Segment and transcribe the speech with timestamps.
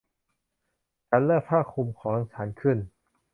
[1.09, 2.77] ฉันเลิกผ้าคลุมของฉันขึ้น